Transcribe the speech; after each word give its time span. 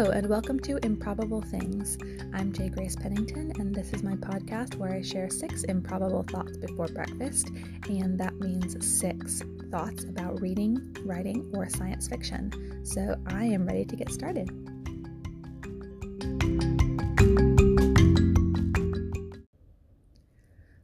Hello, 0.00 0.12
and 0.12 0.30
welcome 0.30 0.58
to 0.60 0.78
Improbable 0.78 1.42
Things. 1.42 1.98
I'm 2.32 2.54
J. 2.54 2.70
Grace 2.70 2.96
Pennington, 2.96 3.52
and 3.58 3.74
this 3.74 3.92
is 3.92 4.02
my 4.02 4.14
podcast 4.14 4.76
where 4.76 4.94
I 4.94 5.02
share 5.02 5.28
six 5.28 5.64
improbable 5.64 6.22
thoughts 6.22 6.56
before 6.56 6.86
breakfast, 6.86 7.50
and 7.86 8.18
that 8.18 8.34
means 8.36 8.82
six 8.82 9.42
thoughts 9.70 10.04
about 10.04 10.40
reading, 10.40 10.96
writing, 11.04 11.52
or 11.54 11.68
science 11.68 12.08
fiction. 12.08 12.80
So 12.82 13.14
I 13.26 13.44
am 13.44 13.66
ready 13.66 13.84
to 13.84 13.94
get 13.94 14.10
started. 14.10 14.48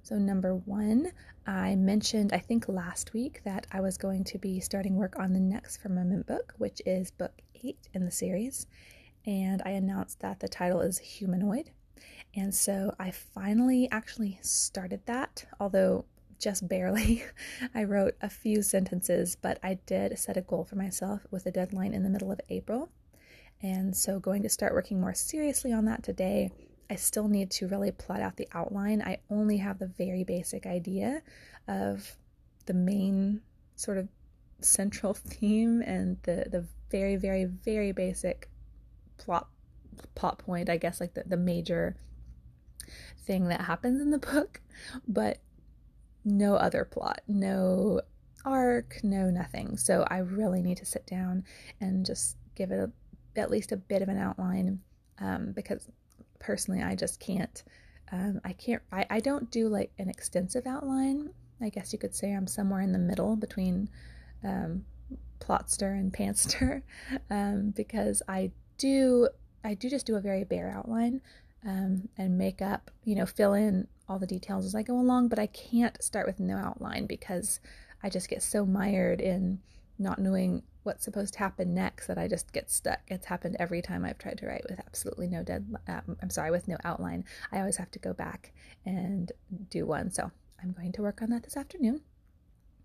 So, 0.03 0.19
number 0.19 0.57
one, 0.57 1.11
I 1.46 1.75
mentioned, 1.75 2.35
I 2.35 2.39
think 2.39 2.69
last 2.69 3.14
week, 3.14 3.41
that 3.45 3.67
I 3.73 3.80
was 3.80 3.96
going 3.96 4.25
to 4.25 4.39
be 4.39 4.61
starting 4.61 4.95
work 4.95 5.19
on 5.19 5.33
the 5.33 5.41
next 5.41 5.78
Firmament 5.78 6.27
book, 6.27 6.53
which 6.59 6.83
is 6.84 7.11
book 7.12 7.33
eight 7.64 7.89
in 7.95 8.05
the 8.05 8.11
series. 8.11 8.67
And 9.27 9.62
I 9.65 9.71
announced 9.71 10.21
that 10.21 10.41
the 10.41 10.48
title 10.48 10.80
is 10.80 10.98
Humanoid. 10.98 11.71
And 12.34 12.55
so 12.55 12.95
I 12.98 13.11
finally 13.11 13.89
actually 13.91 14.39
started 14.43 15.01
that, 15.07 15.47
although 15.59 16.05
just 16.39 16.69
barely. 16.69 17.25
I 17.75 17.84
wrote 17.84 18.15
a 18.20 18.29
few 18.29 18.62
sentences, 18.62 19.37
but 19.41 19.59
I 19.62 19.79
did 19.87 20.19
set 20.19 20.37
a 20.37 20.43
goal 20.43 20.65
for 20.65 20.77
myself 20.77 21.27
with 21.31 21.47
a 21.47 21.51
deadline 21.51 21.95
in 21.95 22.03
the 22.03 22.11
middle 22.11 22.31
of 22.31 22.41
April. 22.51 22.91
And 23.62 23.97
so 23.97 24.20
going 24.20 24.43
to 24.43 24.51
start 24.51 24.75
working 24.75 25.01
more 25.01 25.15
seriously 25.15 25.73
on 25.73 25.87
that 25.87 26.03
today 26.03 26.51
I 26.89 26.97
still 26.97 27.29
need 27.29 27.51
to 27.53 27.69
really 27.69 27.91
plot 27.91 28.20
out 28.20 28.37
the 28.37 28.48
outline. 28.53 29.03
I 29.03 29.19
only 29.31 29.56
have 29.59 29.79
the 29.79 29.87
very 29.87 30.25
basic 30.25 30.67
idea 30.67 31.23
of 31.67 32.17
the 32.67 32.75
main 32.75 33.41
sort 33.75 33.98
of 33.98 34.09
central 34.61 35.15
theme 35.15 35.83
and 35.83 36.17
the 36.22 36.47
the 36.50 36.67
very 36.91 37.17
very 37.17 37.45
very 37.45 37.93
basic 37.93 38.48
plot 39.19 39.48
plot 40.14 40.39
point, 40.39 40.69
I 40.69 40.77
guess 40.77 41.00
like 41.00 41.14
the, 41.14 41.25
the 41.27 41.36
major 41.36 41.97
thing 43.19 43.48
that 43.48 43.62
happens 43.62 44.00
in 44.00 44.11
the 44.11 44.19
book, 44.19 44.61
but 45.09 45.39
no 46.25 46.55
other 46.55 46.84
plot, 46.84 47.22
no 47.27 48.00
arc, 48.44 49.00
no 49.03 49.31
nothing. 49.31 49.77
So 49.77 50.06
I 50.09 50.19
really 50.19 50.62
need 50.62 50.77
to 50.78 50.84
sit 50.84 51.06
down 51.06 51.44
and 51.81 52.06
just 52.06 52.37
give 52.55 52.70
it 52.70 52.78
a, 52.78 53.41
at 53.41 53.50
least 53.50 53.72
a 53.72 53.77
bit 53.77 54.03
of 54.03 54.09
an 54.09 54.19
outline 54.19 54.81
um, 55.19 55.53
because 55.53 55.89
personally, 56.39 56.83
I 56.83 56.94
just 56.94 57.20
can't. 57.20 57.62
Um, 58.12 58.41
I 58.44 58.53
can't. 58.53 58.83
I, 58.92 59.06
I 59.11 59.20
don't 59.20 59.50
do 59.50 59.69
like 59.69 59.91
an 59.98 60.09
extensive 60.09 60.67
outline. 60.67 61.31
I 61.61 61.70
guess 61.70 61.92
you 61.92 61.98
could 61.98 62.14
say 62.14 62.33
I'm 62.33 62.47
somewhere 62.47 62.83
in 62.83 62.92
the 62.92 62.98
middle 62.98 63.34
between 63.34 63.89
um, 64.44 64.84
plotster 65.41 65.98
and 65.98 66.12
pantster 66.12 66.83
um, 67.31 67.72
because 67.75 68.22
I 68.28 68.53
do. 68.78 69.28
I 69.64 69.74
do 69.74 69.91
just 69.91 70.06
do 70.06 70.16
a 70.16 70.20
very 70.20 70.44
bare 70.44 70.70
outline 70.70 71.20
um, 71.66 72.08
and 72.16 72.38
make 72.38 72.62
up. 72.62 72.91
You 73.05 73.16
know, 73.16 73.27
fill 73.27 73.55
in 73.55 73.88
all 74.08 74.19
the 74.19 74.27
details 74.27 74.64
as 74.64 74.74
I 74.74 74.82
go 74.82 74.98
along. 74.98 75.28
But 75.28 75.38
I 75.38 75.46
can't 75.46 76.02
start 76.02 76.27
with 76.27 76.41
no 76.41 76.56
outline 76.56 77.06
because 77.06 77.60
I 78.02 78.10
just 78.10 78.28
get 78.28 78.42
so 78.42 78.64
mired 78.64 79.20
in 79.20 79.60
not 79.98 80.19
knowing 80.19 80.62
what's 80.82 81.04
supposed 81.04 81.32
to 81.34 81.41
happen 81.41 81.74
next 81.74 82.06
that 82.06 82.16
I 82.16 82.28
just 82.28 82.52
get 82.52 82.70
stuck. 82.70 83.00
It's 83.08 83.27
happened 83.27 83.56
every 83.58 83.82
time 83.82 84.04
I've 84.04 84.19
tried 84.19 84.38
to 84.38 84.47
write 84.47 84.64
with 84.69 84.78
absolutely 84.78 85.27
no 85.27 85.42
dead. 85.42 85.66
Um, 85.88 86.16
I'm 86.22 86.30
sorry, 86.30 86.52
with 86.52 86.69
no 86.69 86.77
outline. 86.84 87.24
I 87.50 87.58
always 87.58 87.77
have 87.77 87.91
to 87.91 87.98
go 87.98 88.12
back 88.12 88.52
and 88.84 89.32
do 89.69 89.84
one. 89.84 90.10
So 90.12 90.30
I'm 90.62 90.72
going 90.72 90.92
to 90.92 91.02
work 91.02 91.22
on 91.22 91.30
that 91.30 91.42
this 91.42 91.56
afternoon 91.56 92.02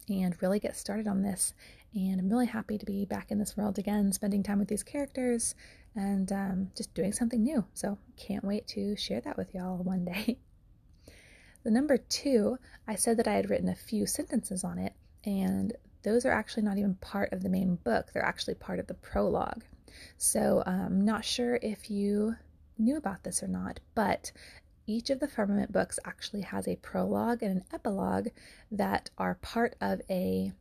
and 0.09 0.36
really 0.42 0.59
get 0.59 0.75
started 0.75 1.08
on 1.08 1.22
this. 1.22 1.53
And 1.94 2.19
I'm 2.19 2.30
really 2.30 2.47
happy 2.47 2.78
to 2.78 2.86
be 2.86 3.06
back 3.06 3.30
in 3.30 3.38
this 3.38 3.56
world 3.56 3.78
again, 3.78 4.12
spending 4.12 4.42
time 4.42 4.59
with 4.59 4.67
these 4.67 4.84
characters 4.84 5.53
and 5.95 6.31
um, 6.31 6.72
just 6.75 6.94
doing 6.94 7.11
something 7.11 7.44
new. 7.44 7.66
So 7.74 7.97
can't 8.18 8.44
wait 8.44 8.68
to 8.69 8.96
share 8.96 9.22
that 9.22 9.38
with 9.38 9.53
y'all 9.53 9.78
one 9.78 10.06
day. 10.06 10.38
the 11.63 11.72
number 11.72 11.97
two, 11.97 12.57
I 12.88 12.96
said 12.96 13.18
that 13.18 13.28
I 13.28 13.34
had 13.34 13.50
written 13.50 13.69
a 13.69 13.75
few 13.75 14.06
sentences 14.06 14.63
on 14.63 14.78
it, 14.78 14.94
and 15.25 15.74
those 16.03 16.25
are 16.25 16.31
actually 16.31 16.63
not 16.63 16.78
even 16.78 16.96
part 16.96 17.31
of 17.34 17.44
the 17.44 17.50
main 17.50 17.75
book, 17.75 18.12
they're 18.13 18.25
actually 18.25 18.56
part 18.56 18.80
of 18.80 18.88
the 18.88 18.94
prologue. 18.94 19.63
So 20.18 20.63
I'm 20.66 20.85
um, 20.85 21.01
not 21.01 21.25
sure 21.25 21.59
if 21.62 21.91
you 21.91 22.35
knew 22.78 22.97
about 22.97 23.24
this 23.24 23.44
or 23.44 23.47
not, 23.47 23.80
but 23.94 24.31
each 24.88 25.09
of 25.09 25.19
the 25.19 25.28
Firmament 25.28 25.72
books 25.72 26.00
actually 26.06 26.41
has 26.41 26.68
a 26.68 26.75
prologue 26.78 27.44
and 27.44 27.57
an 27.57 27.63
epilogue 27.72 28.30
that 28.72 29.09
are 29.18 29.35
part 29.35 29.75
of 29.80 30.01
a 30.09 30.53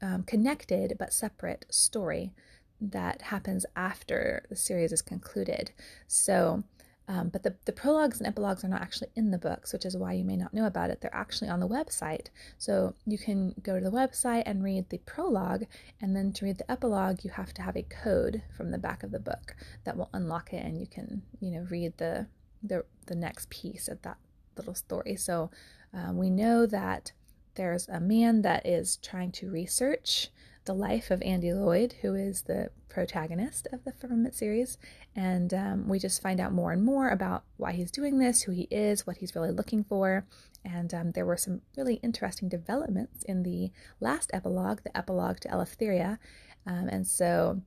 um, 0.00 0.22
connected 0.22 0.96
but 0.98 1.12
separate 1.12 1.66
story 1.70 2.32
that 2.80 3.22
happens 3.22 3.64
after 3.76 4.44
the 4.48 4.56
series 4.56 4.92
is 4.92 5.02
concluded. 5.02 5.72
So 6.06 6.64
um, 7.06 7.28
but 7.28 7.42
the, 7.42 7.54
the 7.66 7.72
prologues 7.72 8.18
and 8.18 8.26
epilogues 8.26 8.64
are 8.64 8.68
not 8.68 8.80
actually 8.80 9.10
in 9.14 9.30
the 9.30 9.38
books, 9.38 9.72
which 9.72 9.84
is 9.84 9.96
why 9.96 10.12
you 10.14 10.24
may 10.24 10.36
not 10.36 10.54
know 10.54 10.66
about 10.66 10.88
it. 10.88 11.00
They're 11.00 11.14
actually 11.14 11.50
on 11.50 11.60
the 11.60 11.68
website. 11.68 12.28
So 12.56 12.94
you 13.06 13.18
can 13.18 13.54
go 13.62 13.78
to 13.78 13.84
the 13.84 13.90
website 13.90 14.44
and 14.46 14.64
read 14.64 14.88
the 14.88 14.98
prologue, 14.98 15.64
and 16.00 16.16
then 16.16 16.32
to 16.32 16.46
read 16.46 16.58
the 16.58 16.70
epilogue, 16.70 17.22
you 17.22 17.30
have 17.30 17.52
to 17.54 17.62
have 17.62 17.76
a 17.76 17.82
code 17.82 18.42
from 18.56 18.70
the 18.70 18.78
back 18.78 19.02
of 19.02 19.10
the 19.10 19.18
book 19.18 19.54
that 19.84 19.96
will 19.96 20.08
unlock 20.14 20.54
it, 20.54 20.64
and 20.64 20.80
you 20.80 20.86
can, 20.86 21.22
you 21.40 21.50
know, 21.50 21.66
read 21.70 21.98
the 21.98 22.26
the, 22.62 22.82
the 23.06 23.14
next 23.14 23.50
piece 23.50 23.88
of 23.88 24.00
that 24.00 24.16
little 24.56 24.74
story. 24.74 25.16
So 25.16 25.50
um, 25.92 26.16
we 26.16 26.30
know 26.30 26.64
that 26.64 27.12
there's 27.56 27.86
a 27.88 28.00
man 28.00 28.40
that 28.40 28.66
is 28.66 28.96
trying 28.96 29.32
to 29.32 29.50
research 29.50 30.30
the 30.64 30.74
life 30.74 31.10
of 31.10 31.22
Andy 31.22 31.52
Lloyd, 31.52 31.94
who 32.02 32.14
is 32.14 32.42
the 32.42 32.70
protagonist 32.88 33.68
of 33.72 33.84
the 33.84 33.92
Firmament 33.92 34.34
series. 34.34 34.78
And 35.14 35.52
um, 35.52 35.88
we 35.88 35.98
just 35.98 36.22
find 36.22 36.40
out 36.40 36.52
more 36.52 36.72
and 36.72 36.82
more 36.82 37.10
about 37.10 37.44
why 37.56 37.72
he's 37.72 37.90
doing 37.90 38.18
this, 38.18 38.42
who 38.42 38.52
he 38.52 38.68
is, 38.70 39.06
what 39.06 39.18
he's 39.18 39.34
really 39.34 39.50
looking 39.50 39.84
for. 39.84 40.26
And 40.64 40.94
um, 40.94 41.12
there 41.12 41.26
were 41.26 41.36
some 41.36 41.60
really 41.76 41.96
interesting 41.96 42.48
developments 42.48 43.22
in 43.24 43.42
the 43.42 43.70
last 44.00 44.30
epilogue, 44.32 44.80
the 44.82 44.96
epilogue 44.96 45.40
to 45.40 45.48
Eleftheria. 45.48 46.18
Um, 46.66 46.88
and 46.88 47.06
so 47.06 47.60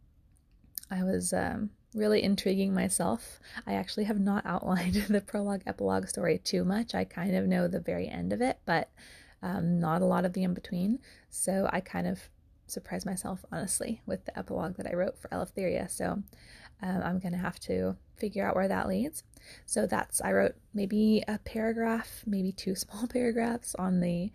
I 0.89 1.03
was 1.03 1.33
um, 1.33 1.69
really 1.93 2.23
intriguing 2.23 2.73
myself. 2.73 3.39
I 3.67 3.73
actually 3.73 4.05
have 4.05 4.19
not 4.19 4.45
outlined 4.45 4.95
the 5.09 5.21
prologue 5.21 5.61
epilogue 5.67 6.07
story 6.07 6.39
too 6.39 6.63
much. 6.63 6.95
I 6.95 7.03
kind 7.03 7.35
of 7.35 7.45
know 7.45 7.67
the 7.67 7.79
very 7.79 8.07
end 8.07 8.33
of 8.33 8.41
it, 8.41 8.59
but 8.65 8.89
um, 9.43 9.79
not 9.79 10.01
a 10.01 10.05
lot 10.05 10.25
of 10.25 10.33
the 10.33 10.43
in 10.43 10.53
between. 10.53 10.99
So 11.29 11.69
I 11.71 11.81
kind 11.81 12.07
of 12.07 12.29
surprise 12.67 13.05
myself, 13.05 13.43
honestly, 13.51 14.01
with 14.05 14.25
the 14.25 14.37
epilogue 14.37 14.77
that 14.77 14.87
I 14.87 14.93
wrote 14.93 15.17
for 15.17 15.29
Eleftheria. 15.29 15.89
So 15.89 16.21
um, 16.81 17.01
I'm 17.03 17.19
going 17.19 17.31
to 17.31 17.37
have 17.37 17.59
to 17.61 17.95
figure 18.15 18.47
out 18.47 18.55
where 18.55 18.67
that 18.67 18.87
leads. 18.87 19.23
So 19.65 19.87
that's, 19.87 20.21
I 20.21 20.33
wrote 20.33 20.55
maybe 20.73 21.23
a 21.27 21.39
paragraph, 21.39 22.23
maybe 22.25 22.51
two 22.51 22.75
small 22.83 23.07
paragraphs 23.07 23.75
on 23.75 23.99
the 23.99 24.31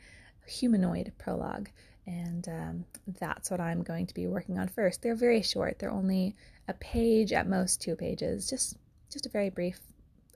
humanoid 0.46 1.12
prologue. 1.18 1.68
And 2.06 2.48
um, 2.48 2.84
that's 3.20 3.50
what 3.50 3.60
I'm 3.60 3.82
going 3.82 4.06
to 4.06 4.14
be 4.14 4.26
working 4.26 4.58
on 4.58 4.68
first. 4.68 5.02
They're 5.02 5.14
very 5.14 5.42
short. 5.42 5.78
They're 5.78 5.90
only 5.90 6.34
a 6.66 6.74
page, 6.74 7.32
at 7.32 7.48
most 7.48 7.80
two 7.80 7.94
pages, 7.94 8.48
just 8.48 8.76
just 9.10 9.26
a 9.26 9.28
very 9.28 9.50
brief. 9.50 9.78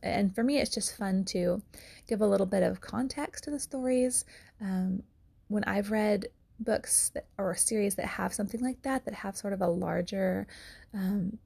And 0.02 0.34
for 0.34 0.44
me, 0.44 0.58
it's 0.58 0.74
just 0.74 0.96
fun 0.96 1.24
to 1.26 1.62
give 2.06 2.20
a 2.20 2.26
little 2.26 2.46
bit 2.46 2.62
of 2.62 2.80
context 2.80 3.44
to 3.44 3.50
the 3.50 3.58
stories. 3.58 4.24
Um, 4.60 5.02
when 5.48 5.64
I've 5.64 5.90
read 5.90 6.26
books 6.58 7.10
that, 7.14 7.26
or 7.38 7.54
series 7.54 7.94
that 7.96 8.06
have 8.06 8.32
something 8.32 8.60
like 8.60 8.82
that, 8.82 9.04
that 9.04 9.14
have 9.14 9.36
sort 9.36 9.52
of 9.52 9.60
a 9.60 9.68
larger 9.68 10.46
um, 10.94 11.38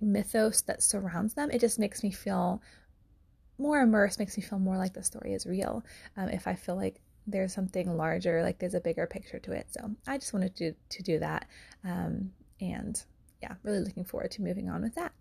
mythos 0.00 0.62
that 0.62 0.82
surrounds 0.82 1.34
them, 1.34 1.50
it 1.50 1.60
just 1.60 1.78
makes 1.78 2.02
me 2.02 2.10
feel 2.10 2.62
more 3.58 3.80
immersed, 3.80 4.18
makes 4.18 4.36
me 4.36 4.42
feel 4.42 4.58
more 4.58 4.76
like 4.76 4.94
the 4.94 5.02
story 5.02 5.34
is 5.34 5.46
real. 5.46 5.84
Um, 6.16 6.28
if 6.28 6.46
I 6.46 6.54
feel 6.54 6.76
like 6.76 7.00
there's 7.26 7.52
something 7.52 7.96
larger, 7.96 8.42
like 8.42 8.58
there's 8.58 8.74
a 8.74 8.80
bigger 8.80 9.06
picture 9.06 9.38
to 9.40 9.52
it. 9.52 9.66
So 9.70 9.90
I 10.06 10.18
just 10.18 10.32
wanted 10.32 10.56
to, 10.56 10.72
to 10.88 11.02
do 11.02 11.18
that. 11.18 11.46
Um, 11.84 12.32
and 12.60 13.02
yeah, 13.42 13.54
really 13.62 13.80
looking 13.80 14.04
forward 14.04 14.30
to 14.32 14.42
moving 14.42 14.68
on 14.68 14.82
with 14.82 14.94
that. 14.94 15.12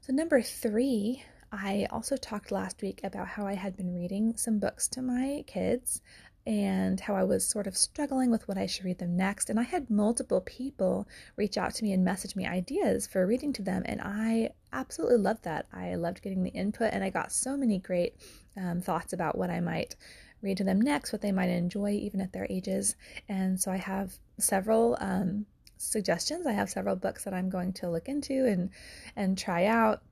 So, 0.00 0.12
number 0.12 0.42
three, 0.42 1.24
I 1.52 1.86
also 1.90 2.16
talked 2.16 2.50
last 2.50 2.82
week 2.82 3.00
about 3.02 3.28
how 3.28 3.46
I 3.46 3.54
had 3.54 3.76
been 3.76 3.94
reading 3.94 4.36
some 4.36 4.58
books 4.58 4.88
to 4.88 5.02
my 5.02 5.44
kids 5.46 6.02
and 6.46 7.00
how 7.00 7.14
I 7.14 7.24
was 7.24 7.46
sort 7.46 7.66
of 7.66 7.76
struggling 7.76 8.30
with 8.30 8.46
what 8.46 8.56
I 8.56 8.66
should 8.66 8.84
read 8.84 8.98
them 8.98 9.16
next. 9.16 9.50
And 9.50 9.58
I 9.58 9.64
had 9.64 9.90
multiple 9.90 10.40
people 10.40 11.08
reach 11.36 11.58
out 11.58 11.74
to 11.74 11.84
me 11.84 11.92
and 11.92 12.04
message 12.04 12.36
me 12.36 12.46
ideas 12.46 13.06
for 13.06 13.26
reading 13.26 13.52
to 13.54 13.62
them, 13.62 13.82
and 13.86 14.00
I 14.00 14.50
absolutely 14.72 15.18
loved 15.18 15.44
that. 15.44 15.66
I 15.72 15.94
loved 15.96 16.22
getting 16.22 16.42
the 16.42 16.50
input, 16.50 16.92
and 16.92 17.02
I 17.02 17.10
got 17.10 17.32
so 17.32 17.56
many 17.56 17.78
great 17.78 18.14
um, 18.56 18.80
thoughts 18.80 19.12
about 19.12 19.36
what 19.36 19.50
I 19.50 19.60
might 19.60 19.96
read 20.42 20.58
to 20.58 20.64
them 20.64 20.80
next, 20.80 21.12
what 21.12 21.22
they 21.22 21.32
might 21.32 21.48
enjoy 21.48 21.90
even 21.90 22.20
at 22.20 22.32
their 22.32 22.46
ages. 22.48 22.94
And 23.28 23.60
so 23.60 23.72
I 23.72 23.76
have 23.78 24.12
several 24.38 24.96
um, 25.00 25.46
suggestions. 25.78 26.46
I 26.46 26.52
have 26.52 26.70
several 26.70 26.96
books 26.96 27.24
that 27.24 27.34
I'm 27.34 27.50
going 27.50 27.72
to 27.74 27.90
look 27.90 28.08
into 28.08 28.46
and 28.46 28.70
and 29.16 29.36
try 29.36 29.66
out 29.66 30.02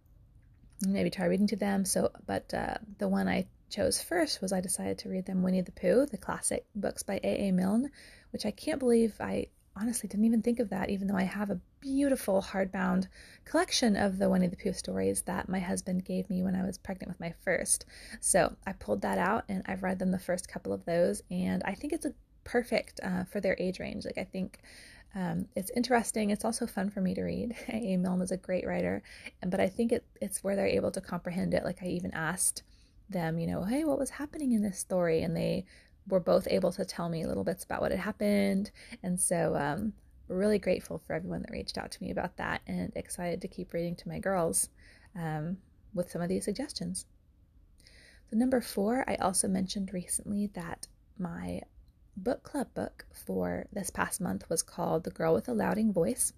maybe 0.87 1.11
try 1.11 1.27
reading 1.27 1.47
to 1.49 1.57
them. 1.57 1.85
So, 1.85 2.11
but 2.27 2.53
uh, 2.53 2.75
the 2.99 3.09
one 3.09 3.29
I 3.29 3.47
chose 3.75 4.01
first 4.01 4.41
was 4.41 4.53
I 4.53 4.61
decided 4.61 4.99
to 4.99 5.09
read 5.09 5.27
them 5.27 5.43
Winnie 5.43 5.61
the 5.61 5.73
Pooh, 5.73 6.07
the 6.07 6.19
classic 6.19 6.65
books 6.75 7.03
by 7.03 7.19
A.A. 7.23 7.51
Milne, 7.51 7.91
which 8.31 8.47
I 8.47 8.51
can't 8.51 8.79
believe 8.79 9.15
I 9.21 9.49
honestly 9.77 10.09
didn't 10.09 10.27
even 10.27 10.43
think 10.43 10.61
of 10.61 10.71
that, 10.71 10.91
even 10.91 11.09
though 11.09 11.17
I 11.17 11.25
have 11.25 11.51
a 11.51 11.61
beautiful 11.81 12.41
hardbound 12.41 13.09
collection 13.45 13.97
of 13.97 14.19
the 14.19 14.29
Winnie 14.29 14.47
the 14.47 14.57
Pooh 14.57 14.73
stories 14.73 15.23
that 15.23 15.49
my 15.49 15.59
husband 15.59 16.05
gave 16.05 16.31
me 16.31 16.45
when 16.45 16.55
I 16.55 16.65
was 16.65 16.79
pregnant 16.79 17.09
with 17.09 17.21
my 17.21 17.35
first. 17.45 17.85
So 18.21 18.55
I 18.65 18.73
pulled 18.73 19.03
that 19.03 19.19
out 19.19 19.45
and 19.49 19.65
I've 19.67 19.83
read 19.83 19.99
them 19.99 20.13
the 20.13 20.19
first 20.19 20.49
couple 20.49 20.73
of 20.73 20.85
those, 20.85 21.23
and 21.31 21.63
I 21.65 21.75
think 21.75 21.93
it's 21.93 22.07
a 22.07 22.15
perfect 22.45 23.01
uh, 23.03 23.25
for 23.25 23.41
their 23.41 23.57
age 23.59 23.81
range. 23.81 24.05
Like 24.05 24.19
I 24.19 24.25
think 24.25 24.61
um, 25.17 25.47
it's 25.57 25.71
interesting. 25.71 26.31
It's 26.31 26.45
also 26.45 26.67
fun 26.67 26.91
for 26.91 27.01
me 27.01 27.15
to 27.15 27.23
read. 27.23 27.57
A. 27.69 27.97
Milne 27.97 28.23
is 28.23 28.31
a 28.31 28.37
great 28.37 28.67
writer, 28.67 29.03
but 29.45 29.59
I 29.59 29.69
think 29.69 29.91
it, 29.91 30.05
it's 30.21 30.45
where 30.45 30.55
they're 30.55 30.67
able 30.67 30.93
to 30.93 31.01
comprehend 31.01 31.55
it. 31.55 31.65
Like 31.65 31.83
I 31.83 31.87
even 31.87 32.13
asked 32.15 32.63
them, 33.11 33.39
you 33.39 33.47
know, 33.47 33.63
hey, 33.65 33.85
what 33.85 33.99
was 33.99 34.11
happening 34.11 34.53
in 34.53 34.63
this 34.63 34.79
story? 34.79 35.23
And 35.23 35.37
they 35.37 35.65
were 36.09 36.21
both 36.21 36.47
able 36.51 36.73
to 36.73 36.85
tell 36.85 37.09
me 37.09 37.27
little 37.27 37.45
bits 37.45 37.65
about 37.65 37.81
what 37.81 37.91
had 37.91 38.01
happened. 38.01 38.71
And 39.03 39.19
so, 39.21 39.57
um, 39.57 39.93
really 40.29 40.59
grateful 40.59 40.99
for 40.99 41.13
everyone 41.13 41.43
that 41.43 41.51
reached 41.51 41.77
out 41.77 41.91
to 41.93 42.03
me 42.03 42.11
about 42.11 42.37
that 42.39 42.63
and 42.67 42.93
excited 42.97 43.43
to 43.43 43.49
keep 43.49 43.73
reading 43.73 43.95
to 43.97 44.09
my 44.09 44.19
girls 44.19 44.69
um, 45.17 45.59
with 45.93 46.11
some 46.11 46.23
of 46.23 46.29
these 46.29 46.45
suggestions. 46.45 47.07
So, 48.31 48.37
number 48.37 48.61
four, 48.61 49.05
I 49.09 49.17
also 49.17 49.49
mentioned 49.49 49.93
recently 49.93 50.51
that 50.55 50.89
my 51.19 51.61
book 52.17 52.43
club 52.43 52.69
book 52.75 53.05
for 53.27 53.67
this 53.73 53.91
past 53.91 54.21
month 54.21 54.49
was 54.49 54.63
called 54.63 55.05
The 55.05 55.11
Girl 55.11 55.35
with 55.35 55.49
a 55.49 55.53
Louding 55.53 55.93
Voice. 55.93 56.33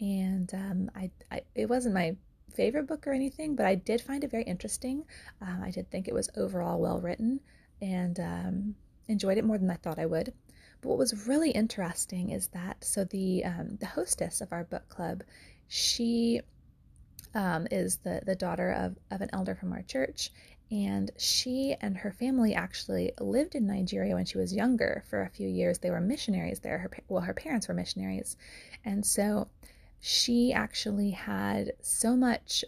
And 0.00 0.52
um, 0.54 0.90
I, 0.96 1.10
I, 1.30 1.42
it 1.54 1.68
wasn't 1.68 1.94
my 1.94 2.16
favorite 2.54 2.86
book 2.86 3.06
or 3.06 3.12
anything, 3.12 3.56
but 3.56 3.66
I 3.66 3.74
did 3.74 4.00
find 4.00 4.24
it 4.24 4.30
very 4.30 4.44
interesting. 4.44 5.04
Um, 5.40 5.62
I 5.62 5.70
did 5.70 5.90
think 5.90 6.08
it 6.08 6.14
was 6.14 6.30
overall 6.36 6.80
well 6.80 7.00
written 7.00 7.40
and 7.80 8.18
um, 8.20 8.74
enjoyed 9.08 9.38
it 9.38 9.44
more 9.44 9.58
than 9.58 9.70
I 9.70 9.76
thought 9.76 9.98
I 9.98 10.06
would. 10.06 10.32
But 10.80 10.88
what 10.88 10.98
was 10.98 11.28
really 11.28 11.50
interesting 11.50 12.30
is 12.30 12.48
that 12.48 12.84
so 12.84 13.04
the 13.04 13.44
um, 13.44 13.76
the 13.78 13.86
hostess 13.86 14.40
of 14.40 14.52
our 14.52 14.64
book 14.64 14.88
club, 14.88 15.22
she 15.68 16.40
um, 17.34 17.68
is 17.70 17.98
the 17.98 18.20
the 18.26 18.34
daughter 18.34 18.70
of 18.72 18.96
of 19.10 19.20
an 19.20 19.30
elder 19.32 19.54
from 19.54 19.72
our 19.72 19.82
church, 19.82 20.30
and 20.72 21.10
she 21.18 21.76
and 21.80 21.96
her 21.98 22.10
family 22.10 22.54
actually 22.54 23.12
lived 23.20 23.54
in 23.54 23.66
Nigeria 23.66 24.14
when 24.14 24.24
she 24.24 24.38
was 24.38 24.52
younger 24.52 25.04
for 25.08 25.22
a 25.22 25.30
few 25.30 25.46
years. 25.48 25.78
They 25.78 25.90
were 25.90 26.00
missionaries 26.00 26.60
there. 26.60 26.78
Her 26.78 26.90
well, 27.08 27.22
her 27.22 27.34
parents 27.34 27.68
were 27.68 27.74
missionaries, 27.74 28.36
and 28.84 29.06
so 29.06 29.48
she 30.04 30.52
actually 30.52 31.12
had 31.12 31.72
so 31.80 32.16
much 32.16 32.64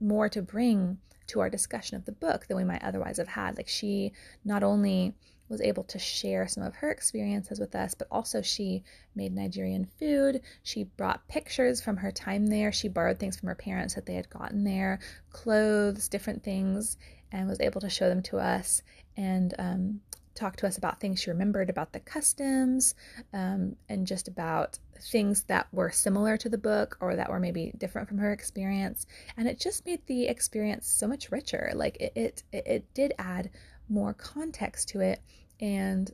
more 0.00 0.26
to 0.30 0.40
bring 0.40 0.96
to 1.26 1.38
our 1.40 1.50
discussion 1.50 1.98
of 1.98 2.06
the 2.06 2.12
book 2.12 2.46
than 2.46 2.56
we 2.56 2.64
might 2.64 2.82
otherwise 2.82 3.18
have 3.18 3.28
had. 3.28 3.58
Like 3.58 3.68
she 3.68 4.12
not 4.42 4.62
only 4.62 5.14
was 5.50 5.60
able 5.60 5.84
to 5.84 5.98
share 5.98 6.48
some 6.48 6.62
of 6.62 6.74
her 6.76 6.90
experiences 6.90 7.60
with 7.60 7.74
us, 7.74 7.92
but 7.92 8.08
also 8.10 8.40
she 8.40 8.84
made 9.14 9.34
Nigerian 9.34 9.84
food. 9.84 10.40
She 10.62 10.84
brought 10.84 11.28
pictures 11.28 11.82
from 11.82 11.98
her 11.98 12.10
time 12.10 12.46
there. 12.46 12.72
She 12.72 12.88
borrowed 12.88 13.18
things 13.18 13.36
from 13.36 13.50
her 13.50 13.54
parents 13.54 13.94
that 13.94 14.06
they 14.06 14.14
had 14.14 14.30
gotten 14.30 14.64
there, 14.64 14.98
clothes, 15.30 16.08
different 16.08 16.42
things, 16.42 16.96
and 17.30 17.46
was 17.46 17.60
able 17.60 17.82
to 17.82 17.90
show 17.90 18.08
them 18.08 18.22
to 18.22 18.38
us 18.38 18.80
and 19.14 19.54
um, 19.58 20.00
talk 20.38 20.56
to 20.56 20.66
us 20.66 20.78
about 20.78 21.00
things 21.00 21.20
she 21.20 21.30
remembered 21.30 21.68
about 21.68 21.92
the 21.92 22.00
customs 22.00 22.94
um, 23.32 23.76
and 23.88 24.06
just 24.06 24.28
about 24.28 24.78
things 25.00 25.42
that 25.44 25.66
were 25.72 25.90
similar 25.90 26.36
to 26.36 26.48
the 26.48 26.58
book 26.58 26.96
or 27.00 27.16
that 27.16 27.30
were 27.30 27.40
maybe 27.40 27.72
different 27.76 28.08
from 28.08 28.18
her 28.18 28.32
experience. 28.32 29.06
And 29.36 29.48
it 29.48 29.58
just 29.58 29.84
made 29.84 30.06
the 30.06 30.26
experience 30.26 30.86
so 30.86 31.06
much 31.06 31.30
richer. 31.30 31.72
Like 31.74 31.96
it, 32.00 32.12
it, 32.14 32.42
it 32.52 32.94
did 32.94 33.12
add 33.18 33.50
more 33.88 34.14
context 34.14 34.88
to 34.90 35.00
it. 35.00 35.20
And 35.60 36.10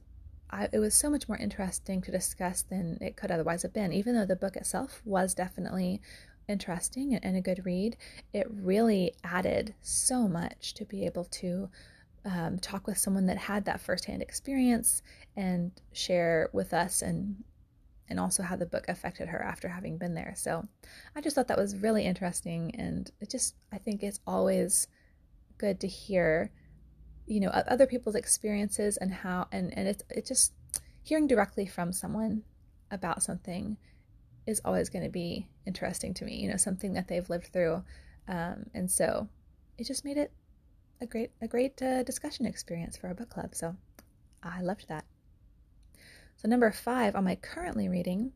I, 0.51 0.69
it 0.73 0.79
was 0.79 0.95
so 0.95 1.11
much 1.11 1.29
more 1.29 1.39
interesting 1.39 2.01
to 2.03 2.11
discuss 2.11 2.63
than 2.63 2.99
it 3.01 3.17
could 3.17 3.31
otherwise 3.31 3.63
have 3.63 3.73
been. 3.73 3.93
Even 3.93 4.15
though 4.15 4.27
the 4.27 4.37
book 4.37 4.57
itself 4.57 5.03
was 5.05 5.35
definitely 5.35 6.01
interesting 6.49 7.15
and 7.15 7.37
a 7.37 7.41
good 7.41 7.65
read, 7.65 7.97
it 8.33 8.47
really 8.51 9.15
added 9.23 9.75
so 9.81 10.29
much 10.29 10.75
to 10.75 10.85
be 10.85 11.05
able 11.05 11.25
to 11.25 11.69
um, 12.25 12.59
talk 12.59 12.87
with 12.87 12.99
someone 12.99 13.27
that 13.27 13.37
had 13.37 13.67
that 13.67 13.81
firsthand 13.81 14.23
experience 14.23 15.03
and 15.37 15.73
share 15.93 16.49
with 16.53 16.73
us 16.73 17.03
and 17.03 17.45
and 18.09 18.21
also 18.21 18.43
how 18.43 18.55
the 18.55 18.67
book 18.67 18.85
affected 18.89 19.29
her 19.29 19.43
after 19.43 19.67
having 19.67 19.97
been 19.97 20.15
there. 20.15 20.35
So 20.37 20.63
I 21.17 21.23
just 21.23 21.35
thought 21.35 21.49
that 21.49 21.59
was 21.59 21.77
really 21.77 22.05
interesting 22.05 22.75
and 22.77 23.11
it 23.21 23.31
just 23.31 23.55
I 23.73 23.79
think 23.79 24.03
it's 24.03 24.21
always 24.27 24.89
good 25.59 25.81
to 25.81 25.87
hear 25.87 26.51
you 27.27 27.41
know 27.41 27.49
other 27.49 27.87
people's 27.87 28.15
experiences 28.15 28.97
and 28.97 29.13
how 29.13 29.47
and 29.53 29.77
and 29.77 29.89
it's 29.89 30.03
it 30.11 30.27
just 30.27 30.53
hearing 31.03 31.27
directly 31.27 31.67
from 31.67 31.93
someone 31.93 32.43
about 32.91 33.23
something 33.23 33.77
is 34.47 34.61
always 34.65 34.91
going 34.91 35.05
to 35.05 35.11
be 35.11 35.49
interesting 35.67 36.13
to 36.13 36.25
me 36.25 36.37
you 36.37 36.51
know 36.51 36.57
something 36.57 36.95
that 36.95 37.09
they've 37.09 37.31
lived 37.31 37.47
through 37.47 37.83
um, 38.29 38.67
and 38.75 38.91
so 38.91 39.29
it 39.79 39.87
just 39.87 40.05
made 40.05 40.19
it 40.19 40.33
a 41.01 41.07
great 41.07 41.31
a 41.41 41.49
great 41.49 41.81
uh, 41.83 42.03
discussion 42.03 42.47
experience 42.47 42.97
for 42.97 43.09
our 43.09 43.15
book 43.15 43.31
club 43.31 43.55
so 43.55 43.75
i 44.43 44.61
loved 44.61 44.87
that 44.89 45.05
so 46.37 46.49
number 46.49 46.71
five 46.71 47.15
on 47.15 47.25
my 47.25 47.35
currently 47.37 47.89
reading 47.89 48.33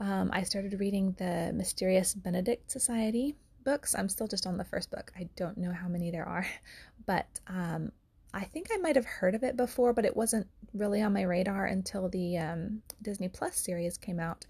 um, 0.00 0.30
i 0.32 0.42
started 0.42 0.78
reading 0.78 1.14
the 1.18 1.52
mysterious 1.54 2.14
benedict 2.14 2.70
society 2.70 3.34
books 3.64 3.94
i'm 3.94 4.08
still 4.08 4.28
just 4.28 4.46
on 4.46 4.56
the 4.56 4.64
first 4.64 4.90
book 4.90 5.12
i 5.16 5.28
don't 5.36 5.58
know 5.58 5.72
how 5.72 5.88
many 5.88 6.10
there 6.10 6.26
are 6.26 6.46
but 7.06 7.26
um, 7.48 7.90
I 8.36 8.44
think 8.44 8.68
I 8.70 8.76
might 8.76 8.96
have 8.96 9.06
heard 9.06 9.34
of 9.34 9.42
it 9.44 9.56
before, 9.56 9.94
but 9.94 10.04
it 10.04 10.14
wasn't 10.14 10.46
really 10.74 11.00
on 11.00 11.14
my 11.14 11.22
radar 11.22 11.64
until 11.64 12.10
the 12.10 12.36
um, 12.36 12.82
Disney 13.00 13.28
Plus 13.28 13.56
series 13.56 13.96
came 13.96 14.20
out. 14.20 14.44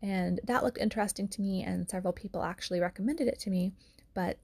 And 0.00 0.40
that 0.44 0.62
looked 0.62 0.78
interesting 0.78 1.26
to 1.26 1.40
me, 1.40 1.64
and 1.64 1.90
several 1.90 2.12
people 2.12 2.44
actually 2.44 2.78
recommended 2.78 3.26
it 3.26 3.40
to 3.40 3.50
me. 3.50 3.72
But 4.14 4.38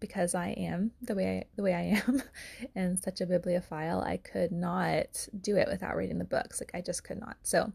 because 0.00 0.34
I 0.34 0.48
am 0.50 0.92
the 1.02 1.14
way 1.14 1.38
I, 1.38 1.44
the 1.56 1.62
way 1.62 1.74
I 1.74 2.02
am 2.06 2.22
and 2.74 2.98
such 2.98 3.20
a 3.20 3.26
bibliophile, 3.26 4.00
I 4.00 4.18
could 4.18 4.52
not 4.52 5.28
do 5.40 5.56
it 5.56 5.68
without 5.68 5.96
reading 5.96 6.18
the 6.18 6.24
books. 6.24 6.60
Like 6.60 6.70
I 6.74 6.80
just 6.80 7.04
could 7.04 7.20
not. 7.20 7.36
So 7.42 7.72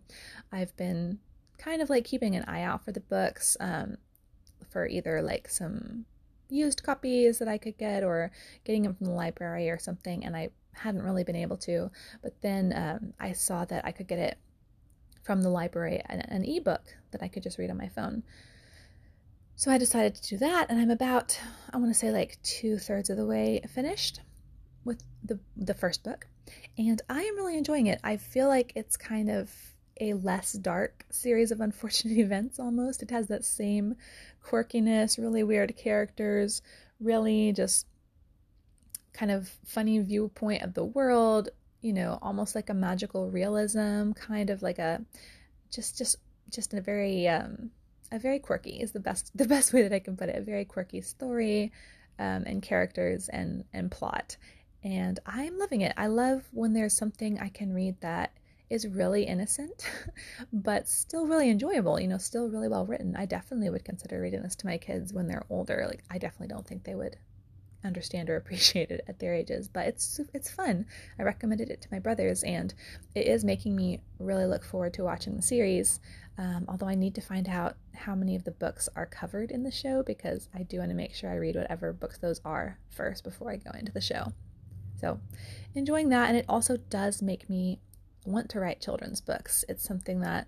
I've 0.52 0.76
been 0.78 1.20
kind 1.58 1.82
of 1.82 1.90
like 1.90 2.06
keeping 2.06 2.36
an 2.36 2.44
eye 2.46 2.64
out 2.64 2.84
for 2.84 2.92
the 2.92 3.00
books 3.00 3.58
um, 3.60 3.98
for 4.70 4.88
either 4.88 5.22
like 5.22 5.48
some 5.48 6.06
used 6.50 6.84
copies 6.84 7.40
that 7.40 7.48
I 7.48 7.58
could 7.58 7.78
get 7.78 8.04
or 8.04 8.32
getting 8.64 8.84
them 8.84 8.94
from 8.96 9.08
the 9.08 9.14
library 9.14 9.70
or 9.70 9.80
something, 9.80 10.24
and 10.24 10.36
I 10.36 10.50
hadn't 10.74 11.04
really 11.04 11.24
been 11.24 11.36
able 11.36 11.58
to. 11.58 11.92
But 12.22 12.42
then 12.42 12.74
um, 12.76 13.14
I 13.20 13.34
saw 13.34 13.66
that 13.66 13.86
I 13.86 13.92
could 13.92 14.08
get 14.08 14.20
it 14.20 14.38
from 15.24 15.42
the 15.42 15.50
library, 15.50 16.02
an, 16.06 16.22
an 16.22 16.44
ebook 16.44 16.82
that 17.12 17.24
I 17.24 17.28
could 17.28 17.44
just 17.44 17.58
read 17.58 17.70
on 17.72 17.78
my 17.78 17.90
phone. 17.90 18.24
So 19.56 19.72
I 19.72 19.78
decided 19.78 20.16
to 20.16 20.30
do 20.30 20.38
that, 20.38 20.68
and 20.70 20.80
I'm 20.80 20.90
about, 20.90 21.40
I 21.72 21.78
want 21.78 21.92
to 21.92 21.98
say 21.98 22.12
like 22.12 22.42
two 22.42 22.78
thirds 22.78 23.10
of 23.10 23.18
the 23.18 23.26
way 23.26 23.62
finished 23.70 24.22
with 24.84 25.04
the 25.24 25.40
the 25.56 25.74
first 25.74 26.04
book, 26.04 26.28
and 26.78 27.02
I 27.10 27.22
am 27.22 27.36
really 27.36 27.58
enjoying 27.58 27.88
it. 27.88 28.00
I 28.04 28.18
feel 28.18 28.48
like 28.48 28.74
it's 28.76 28.98
kind 28.98 29.30
of 29.30 29.52
a 30.02 30.14
less 30.16 30.54
dark 30.54 31.06
series 31.12 31.52
of 31.52 31.62
unfortunate 31.68 32.18
events 32.18 32.60
almost. 32.60 33.04
It 33.04 33.12
has 33.12 33.28
that 33.28 33.46
same 33.46 33.96
quirkiness, 34.44 35.20
really 35.20 35.44
weird 35.44 35.76
characters, 35.78 36.62
really 37.00 37.54
just 37.54 37.86
kind 39.14 39.32
of 39.32 39.48
funny 39.66 40.00
viewpoint 40.00 40.64
of 40.64 40.74
the 40.74 40.84
world, 40.84 41.50
you 41.82 41.94
know, 41.94 42.18
almost 42.22 42.56
like 42.56 42.70
a 42.70 42.74
magical 42.74 43.30
realism, 43.30 44.14
kind 44.14 44.50
of 44.50 44.64
like 44.64 44.80
a 44.80 45.02
just 45.72 45.98
just 45.98 46.18
just 46.50 46.74
in 46.74 46.80
a 46.80 46.82
very 46.82 47.28
um 47.28 47.70
a 48.14 48.20
very 48.20 48.40
quirky 48.40 48.80
is 48.80 48.92
the 48.92 49.00
best 49.00 49.32
the 49.36 49.48
best 49.48 49.74
way 49.74 49.82
that 49.82 49.92
I 49.92 50.00
can 50.00 50.16
put 50.16 50.30
it. 50.30 50.38
A 50.38 50.42
very 50.42 50.64
quirky 50.64 51.02
story 51.02 51.72
um, 52.20 52.44
and 52.46 52.62
characters 52.62 53.28
and 53.28 53.66
and 53.74 53.92
plot. 53.92 54.38
And 54.84 55.20
I'm 55.26 55.58
loving 55.58 55.82
it. 55.82 55.94
I 55.98 56.08
love 56.08 56.48
when 56.52 56.74
there's 56.74 56.96
something 56.96 57.40
I 57.40 57.50
can 57.50 57.74
read 57.74 58.00
that 58.02 58.34
is 58.70 58.88
really 58.88 59.24
innocent, 59.24 59.90
but 60.54 60.90
still 60.90 61.26
really 61.26 61.50
enjoyable, 61.50 62.00
you 62.00 62.08
know, 62.08 62.18
still 62.18 62.50
really 62.50 62.68
well 62.68 62.86
written. 62.86 63.16
I 63.16 63.26
definitely 63.26 63.70
would 63.70 63.86
consider 63.86 64.20
reading 64.20 64.42
this 64.42 64.56
to 64.58 64.66
my 64.66 64.78
kids 64.78 65.14
when 65.14 65.28
they're 65.28 65.46
older. 65.50 65.86
Like, 65.88 66.04
I 66.10 66.18
definitely 66.18 66.54
don't 66.54 66.68
think 66.68 66.84
they 66.84 66.96
would 66.96 67.18
understand 67.84 68.30
or 68.30 68.36
appreciate 68.38 68.92
it 68.92 69.04
at 69.08 69.20
their 69.20 69.34
ages, 69.34 69.68
but 69.68 69.88
it's 69.88 70.20
it's 70.34 70.50
fun. 70.50 70.86
I 71.20 71.24
recommended 71.24 71.70
it 71.70 71.82
to 71.82 71.88
my 71.92 72.00
brothers, 72.00 72.44
and 72.44 72.74
it 73.16 73.28
is 73.28 73.44
making 73.44 73.76
me 73.76 74.02
really 74.20 74.46
look 74.46 74.64
forward 74.64 74.94
to 74.96 75.04
watching 75.04 75.36
the 75.36 75.42
series. 75.42 76.00
Um, 76.38 76.66
although 76.68 76.88
I 76.88 76.96
need 76.96 77.14
to 77.16 77.22
find 77.22 77.48
out 77.48 77.76
how 77.94 78.16
many 78.16 78.36
of 78.36 78.44
the 78.44 78.52
books 78.52 78.90
are 78.96 79.06
covered 79.06 79.52
in 79.52 79.64
the 79.64 79.72
show 79.72 80.02
because 80.02 80.50
I 80.54 80.64
do 80.64 80.80
want 80.80 80.90
to 80.90 80.96
make 80.96 81.14
sure 81.14 81.30
I 81.30 81.36
read 81.36 81.56
whatever 81.56 81.94
books 81.94 82.18
those 82.18 82.42
are 82.44 82.80
first 82.90 83.24
before 83.24 83.52
I 83.52 83.58
go 83.58 83.70
into 83.78 83.92
the 83.92 84.02
show. 84.02 84.34
So, 85.00 85.20
enjoying 85.76 86.10
that, 86.10 86.30
and 86.30 86.38
it 86.38 86.46
also 86.50 86.78
does 86.78 87.22
make 87.22 87.50
me 87.50 87.80
want 88.26 88.50
to 88.50 88.60
write 88.60 88.82
children's 88.82 89.22
books. 89.22 89.64
It's 89.68 89.84
something 89.84 90.22
that, 90.22 90.48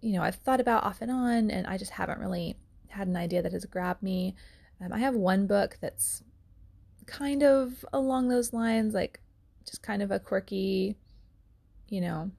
you 0.00 0.12
know, 0.12 0.22
I've 0.22 0.36
thought 0.36 0.60
about 0.60 0.84
off 0.84 1.02
and 1.02 1.10
on, 1.10 1.50
and 1.50 1.66
I 1.66 1.76
just 1.76 1.92
haven't 1.92 2.20
really 2.20 2.56
had 2.88 3.08
an 3.08 3.16
idea 3.16 3.42
that 3.42 3.52
has 3.52 3.64
grabbed 3.64 4.02
me. 4.02 4.34
Um, 4.80 4.92
I 4.92 4.98
have 4.98 5.14
one 5.14 5.46
book 5.46 5.78
that's 5.80 6.22
kind 7.06 7.42
of 7.42 7.84
along 7.92 8.28
those 8.28 8.52
lines, 8.52 8.94
like 8.94 9.20
just 9.66 9.82
kind 9.82 10.02
of 10.02 10.10
a 10.10 10.18
quirky, 10.18 10.96
you 11.88 12.00
know, 12.00 12.30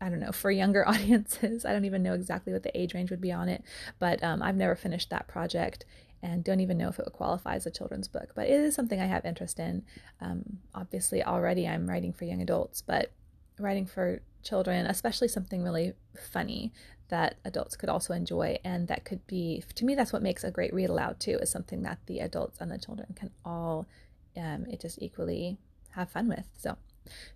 I 0.00 0.08
don't 0.08 0.20
know, 0.20 0.32
for 0.32 0.50
younger 0.50 0.86
audiences. 0.88 1.64
I 1.64 1.72
don't 1.72 1.84
even 1.84 2.02
know 2.02 2.14
exactly 2.14 2.52
what 2.52 2.62
the 2.62 2.78
age 2.78 2.94
range 2.94 3.10
would 3.10 3.20
be 3.20 3.32
on 3.32 3.48
it, 3.48 3.62
but 3.98 4.22
um, 4.22 4.42
I've 4.42 4.56
never 4.56 4.76
finished 4.76 5.10
that 5.10 5.28
project 5.28 5.84
and 6.22 6.44
don't 6.44 6.60
even 6.60 6.78
know 6.78 6.88
if 6.88 6.98
it 6.98 7.04
would 7.04 7.14
qualify 7.14 7.56
as 7.56 7.66
a 7.66 7.70
children's 7.70 8.08
book. 8.08 8.30
But 8.34 8.48
it 8.48 8.60
is 8.60 8.74
something 8.74 9.00
I 9.00 9.06
have 9.06 9.24
interest 9.24 9.58
in. 9.58 9.82
Um, 10.20 10.58
obviously, 10.74 11.22
already 11.22 11.66
I'm 11.66 11.88
writing 11.88 12.12
for 12.12 12.24
young 12.24 12.40
adults, 12.40 12.80
but 12.80 13.10
writing 13.58 13.86
for 13.86 14.22
children, 14.42 14.86
especially 14.86 15.28
something 15.28 15.62
really 15.62 15.94
funny 16.32 16.72
that 17.12 17.36
adults 17.44 17.76
could 17.76 17.90
also 17.90 18.14
enjoy 18.14 18.58
and 18.64 18.88
that 18.88 19.04
could 19.04 19.24
be 19.26 19.62
to 19.74 19.84
me 19.84 19.94
that's 19.94 20.14
what 20.14 20.22
makes 20.22 20.44
a 20.44 20.50
great 20.50 20.72
read 20.72 20.88
aloud 20.88 21.20
too 21.20 21.38
is 21.42 21.50
something 21.50 21.82
that 21.82 21.98
the 22.06 22.18
adults 22.20 22.58
and 22.58 22.70
the 22.70 22.78
children 22.78 23.08
can 23.14 23.30
all 23.44 23.86
um, 24.34 24.64
it 24.70 24.80
just 24.80 25.00
equally 25.02 25.58
have 25.90 26.10
fun 26.10 26.26
with. 26.26 26.46
So 26.56 26.78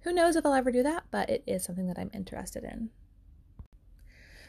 who 0.01 0.15
knows 0.15 0.35
if 0.35 0.47
i'll 0.47 0.55
ever 0.55 0.73
do 0.73 0.83
that 0.83 1.05
but 1.11 1.29
it 1.29 1.43
is 1.47 1.63
something 1.63 1.87
that 1.89 1.99
i'm 1.99 2.11
interested 2.15 2.65
in. 2.65 2.89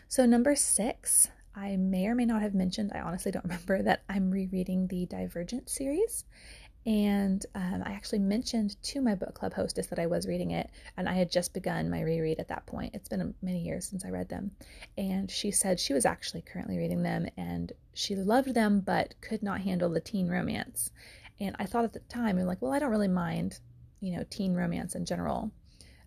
So 0.08 0.26
number 0.26 0.56
six 0.56 1.28
i 1.54 1.76
may 1.76 2.08
or 2.08 2.16
may 2.16 2.26
not 2.26 2.42
have 2.42 2.56
mentioned 2.56 2.94
i 2.96 3.02
honestly 3.02 3.32
don't 3.32 3.44
remember 3.50 3.82
that 3.82 4.04
i'm 4.08 4.32
rereading 4.32 4.88
the 4.88 5.06
divergent 5.08 5.70
series 5.70 6.24
and 6.88 7.46
um, 7.54 7.84
I 7.86 7.92
actually 7.92 8.20
mentioned 8.20 8.82
to 8.84 9.02
my 9.02 9.14
book 9.14 9.34
club 9.34 9.54
hostess 9.54 9.88
that 9.88 10.00
I 10.00 10.06
was 10.06 10.26
reading 10.26 10.52
it, 10.52 10.70
and 10.96 11.10
I 11.10 11.16
had 11.16 11.30
just 11.30 11.54
begun 11.54 11.90
my 11.90 12.00
reread 12.00 12.40
at 12.40 12.48
that 12.48 12.66
point. 12.66 12.96
It's 12.96 13.10
been 13.10 13.36
many 13.42 13.60
years 13.60 13.86
since 13.86 14.06
I 14.06 14.10
read 14.10 14.30
them. 14.30 14.52
And 14.98 15.30
she 15.30 15.52
said 15.52 15.82
she 15.82 15.94
was 15.94 16.06
actually 16.06 16.44
currently 16.44 16.78
reading 16.78 17.04
them 17.04 17.28
and 17.36 17.74
she 17.94 18.16
loved 18.16 18.54
them, 18.54 18.80
but 18.80 19.16
could 19.20 19.44
not 19.44 19.60
handle 19.60 19.90
the 19.90 20.00
teen 20.00 20.30
romance. 20.30 20.92
And 21.42 21.58
I 21.60 21.66
thought 21.66 21.84
at 21.84 21.92
the 21.92 22.00
time, 22.00 22.38
I'm 22.38 22.46
like, 22.46 22.62
well, 22.62 22.72
I 22.72 22.80
don't 22.80 22.90
really 22.90 23.10
mind, 23.10 23.60
you 24.00 24.16
know, 24.16 24.24
teen 24.30 24.54
romance 24.54 24.96
in 24.96 25.04
general. 25.04 25.52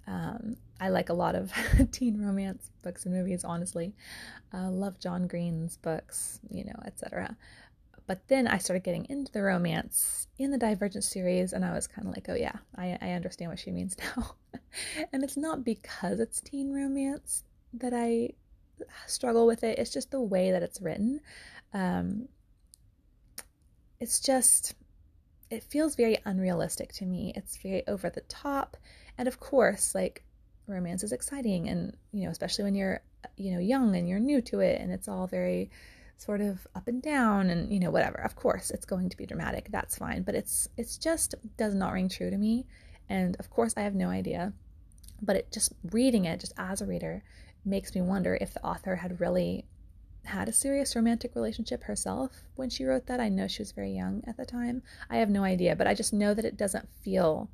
Um, 0.06 0.56
I 0.80 0.88
like 0.88 1.10
a 1.10 1.14
lot 1.14 1.34
of 1.34 1.52
teen 1.92 2.24
romance 2.24 2.70
books 2.80 3.04
and 3.04 3.14
movies, 3.14 3.44
honestly. 3.44 3.92
Uh, 4.54 4.70
love 4.70 4.98
John 4.98 5.26
Green's 5.26 5.76
books, 5.76 6.40
you 6.48 6.64
know, 6.64 6.80
etc. 6.86 7.36
But 8.10 8.26
then 8.26 8.48
I 8.48 8.58
started 8.58 8.82
getting 8.82 9.06
into 9.08 9.30
the 9.30 9.40
romance 9.40 10.26
in 10.36 10.50
the 10.50 10.58
Divergent 10.58 11.04
series, 11.04 11.52
and 11.52 11.64
I 11.64 11.72
was 11.72 11.86
kind 11.86 12.08
of 12.08 12.12
like, 12.12 12.26
oh 12.28 12.34
yeah, 12.34 12.56
I, 12.74 12.98
I 13.00 13.12
understand 13.12 13.52
what 13.52 13.60
she 13.60 13.70
means 13.70 13.96
now. 14.16 14.34
and 15.12 15.22
it's 15.22 15.36
not 15.36 15.62
because 15.62 16.18
it's 16.18 16.40
teen 16.40 16.72
romance 16.72 17.44
that 17.74 17.94
I 17.94 18.30
struggle 19.06 19.46
with 19.46 19.62
it, 19.62 19.78
it's 19.78 19.92
just 19.92 20.10
the 20.10 20.20
way 20.20 20.50
that 20.50 20.60
it's 20.60 20.82
written. 20.82 21.20
Um, 21.72 22.26
it's 24.00 24.18
just, 24.18 24.74
it 25.48 25.62
feels 25.62 25.94
very 25.94 26.18
unrealistic 26.24 26.92
to 26.94 27.06
me. 27.06 27.32
It's 27.36 27.58
very 27.58 27.86
over 27.86 28.10
the 28.10 28.22
top. 28.22 28.76
And 29.18 29.28
of 29.28 29.38
course, 29.38 29.94
like, 29.94 30.24
romance 30.66 31.04
is 31.04 31.12
exciting, 31.12 31.68
and, 31.68 31.96
you 32.10 32.24
know, 32.24 32.30
especially 32.30 32.64
when 32.64 32.74
you're, 32.74 33.02
you 33.36 33.52
know, 33.52 33.60
young 33.60 33.94
and 33.94 34.08
you're 34.08 34.18
new 34.18 34.40
to 34.40 34.58
it, 34.58 34.80
and 34.80 34.90
it's 34.90 35.06
all 35.06 35.28
very 35.28 35.70
sort 36.20 36.42
of 36.42 36.66
up 36.74 36.86
and 36.86 37.00
down 37.00 37.48
and 37.48 37.72
you 37.72 37.80
know 37.80 37.90
whatever. 37.90 38.18
Of 38.18 38.36
course 38.36 38.70
it's 38.70 38.84
going 38.84 39.08
to 39.08 39.16
be 39.16 39.26
dramatic. 39.26 39.68
That's 39.70 39.96
fine. 39.96 40.22
But 40.22 40.34
it's 40.34 40.68
it's 40.76 40.98
just 40.98 41.34
does 41.56 41.74
not 41.74 41.92
ring 41.92 42.08
true 42.08 42.30
to 42.30 42.36
me. 42.36 42.66
And 43.08 43.36
of 43.40 43.50
course 43.50 43.74
i 43.76 43.80
have 43.80 43.94
no 43.94 44.08
idea. 44.08 44.52
But 45.22 45.36
it 45.36 45.52
just 45.52 45.72
reading 45.90 46.26
it 46.26 46.40
just 46.40 46.52
as 46.58 46.82
a 46.82 46.86
reader 46.86 47.22
makes 47.64 47.94
me 47.94 48.02
wonder 48.02 48.36
if 48.40 48.52
the 48.52 48.64
author 48.64 48.96
had 48.96 49.20
really 49.20 49.64
had 50.24 50.48
a 50.48 50.52
serious 50.52 50.94
romantic 50.94 51.34
relationship 51.34 51.84
herself 51.84 52.42
when 52.54 52.68
she 52.68 52.84
wrote 52.84 53.06
that. 53.06 53.20
I 53.20 53.30
know 53.30 53.48
she 53.48 53.62
was 53.62 53.72
very 53.72 53.92
young 53.92 54.22
at 54.26 54.36
the 54.36 54.44
time. 54.44 54.82
I 55.08 55.16
have 55.16 55.30
no 55.30 55.42
idea. 55.42 55.74
But 55.74 55.86
i 55.86 55.94
just 55.94 56.12
know 56.12 56.34
that 56.34 56.44
it 56.44 56.58
doesn't 56.58 56.88
feel 57.02 57.50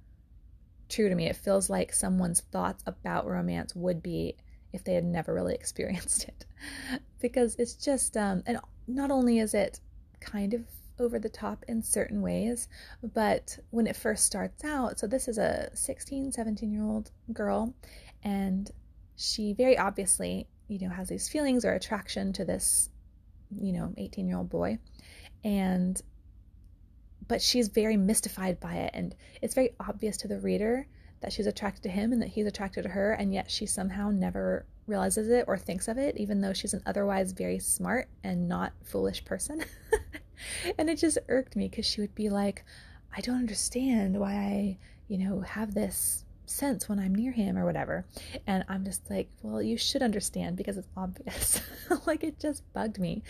true 0.88 1.08
to 1.08 1.14
me. 1.14 1.26
It 1.26 1.37
feels 1.37 1.70
like 1.70 1.92
someone's 1.92 2.40
thoughts 2.40 2.82
about 2.85 3.28
romance 3.28 3.76
would 3.76 4.02
be 4.02 4.37
if 4.73 4.82
they 4.82 4.94
had 4.94 5.04
never 5.04 5.32
really 5.32 5.54
experienced 5.62 6.25
it 6.25 6.44
because 7.28 7.56
it's 7.59 7.75
just 7.75 8.16
um 8.16 8.42
and 8.47 8.59
not 8.87 9.11
only 9.11 9.38
is 9.38 9.54
it 9.54 9.80
kind 10.21 10.54
of 10.54 10.62
over 10.99 11.18
the 11.18 11.28
top 11.28 11.64
in 11.68 11.83
certain 11.83 12.23
ways 12.23 12.68
but 13.14 13.59
when 13.71 13.87
it 13.87 13.97
first 13.97 14.25
starts 14.25 14.64
out 14.64 14.99
so 14.99 15.06
this 15.06 15.28
is 15.28 15.38
a 15.38 15.71
16 15.75 16.33
17 16.33 16.73
year 16.73 16.83
old 16.83 17.11
girl 17.33 17.75
and 18.23 18.71
she 19.16 19.52
very 19.52 19.76
obviously 19.76 20.47
you 20.68 20.78
know 20.78 20.88
has 20.88 21.09
these 21.09 21.28
feelings 21.28 21.64
or 21.64 21.73
attraction 21.73 22.33
to 22.33 22.45
this 22.45 22.88
you 23.61 23.73
know 23.73 23.92
18 23.97 24.26
year 24.26 24.38
old 24.38 24.49
boy 24.49 24.78
and 25.45 26.00
but 27.28 27.42
she's 27.42 27.68
very 27.68 27.97
mystified 27.97 28.59
by 28.61 28.75
it 28.75 28.90
and 28.95 29.14
it's 29.42 29.54
very 29.54 29.71
obvious 29.80 30.16
to 30.18 30.28
the 30.28 30.38
reader 30.38 30.87
that 31.21 31.33
she's 31.33 31.47
attracted 31.47 31.83
to 31.83 31.88
him 31.88 32.12
and 32.12 32.23
that 32.23 32.28
he's 32.28 32.47
attracted 32.47 32.83
to 32.83 32.88
her, 32.88 33.12
and 33.12 33.33
yet 33.33 33.50
she 33.50 33.66
somehow 33.66 34.11
never 34.11 34.66
realizes 34.87 35.28
it 35.28 35.45
or 35.49 35.57
thinks 35.57 35.88
of 35.88 35.99
it, 35.99 36.16
even 36.16 36.40
though 36.40 36.52
she's 36.52 36.75
an 36.75 36.83
otherwise 36.87 37.33
very 37.33 37.59
smart 37.59 38.09
and 38.23 38.49
not 38.49 38.73
foolish 38.85 39.25
person. 39.25 39.64
and 40.78 40.88
it 40.88 40.99
just 40.99 41.19
irked 41.28 41.57
me 41.57 41.69
because 41.69 41.87
she 41.87 42.00
would 42.00 42.14
be 42.14 42.28
like, 42.28 42.64
I 43.16 43.21
don't 43.21 43.37
understand 43.38 44.19
why 44.19 44.33
I, 44.33 44.78
you 45.09 45.19
know, 45.19 45.40
have 45.40 45.75
this 45.75 46.25
sense 46.47 46.88
when 46.88 46.99
I'm 46.99 47.14
near 47.14 47.33
him 47.33 47.59
or 47.59 47.64
whatever. 47.64 48.07
And 48.47 48.64
I'm 48.69 48.85
just 48.85 49.09
like, 49.11 49.28
well, 49.43 49.61
you 49.61 49.76
should 49.76 50.02
understand 50.02 50.57
because 50.57 50.76
it's 50.76 50.88
obvious. 50.97 51.61
like 52.07 52.23
it 52.25 52.38
just 52.38 52.62
bugged 52.73 52.99
me. 52.99 53.23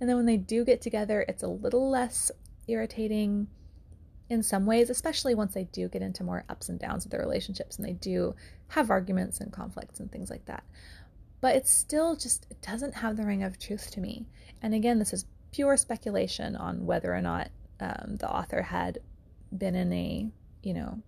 And 0.00 0.08
then 0.08 0.16
when 0.16 0.26
they 0.26 0.36
do 0.36 0.64
get 0.64 0.82
together, 0.82 1.24
it's 1.28 1.42
a 1.42 1.48
little 1.48 1.90
less 1.90 2.30
irritating 2.66 3.46
in 4.28 4.42
some 4.42 4.66
ways, 4.66 4.90
especially 4.90 5.34
once 5.34 5.54
they 5.54 5.64
do 5.64 5.88
get 5.88 6.02
into 6.02 6.24
more 6.24 6.44
ups 6.48 6.68
and 6.68 6.80
downs 6.80 7.04
of 7.04 7.12
their 7.12 7.20
relationships 7.20 7.76
and 7.76 7.86
they 7.86 7.92
do 7.92 8.34
have 8.68 8.90
arguments 8.90 9.40
and 9.40 9.52
conflicts 9.52 10.00
and 10.00 10.10
things 10.10 10.30
like 10.30 10.44
that. 10.46 10.64
But 11.40 11.56
it 11.56 11.66
still 11.66 12.16
just, 12.16 12.46
it 12.50 12.60
doesn't 12.62 12.94
have 12.94 13.16
the 13.16 13.24
ring 13.24 13.42
of 13.42 13.58
truth 13.58 13.90
to 13.92 14.00
me. 14.00 14.26
And 14.62 14.74
again, 14.74 14.98
this 14.98 15.12
is 15.12 15.26
pure 15.52 15.76
speculation 15.76 16.56
on 16.56 16.86
whether 16.86 17.14
or 17.14 17.20
not 17.20 17.50
um, 17.80 18.16
the 18.18 18.30
author 18.30 18.62
had 18.62 18.98
been 19.56 19.74
in 19.74 19.92
a, 19.92 20.28
you 20.62 20.74
know, 20.74 21.02